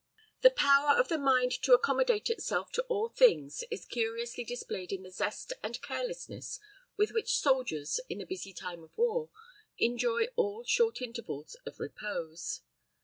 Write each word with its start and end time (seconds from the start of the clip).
The 0.41 0.49
power 0.49 0.97
of 0.99 1.09
the 1.09 1.19
mind 1.19 1.51
to 1.61 1.73
accommodate 1.75 2.31
itself 2.31 2.71
to 2.71 2.81
all 2.89 3.09
things 3.09 3.63
is 3.69 3.85
curiously 3.85 4.43
displayed 4.43 4.91
in 4.91 5.03
the 5.03 5.11
zest 5.11 5.53
and 5.61 5.79
carelessness 5.83 6.59
with 6.97 7.11
which 7.11 7.37
soldiers, 7.37 7.99
in 8.09 8.17
the 8.17 8.25
busy 8.25 8.51
time 8.51 8.81
of 8.81 8.97
war, 8.97 9.29
enjoy 9.77 10.25
all 10.35 10.63
short 10.63 11.03
intervals 11.03 11.55
of 11.67 11.79
repose. 11.79 12.61